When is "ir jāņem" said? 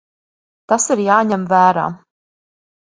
0.95-1.47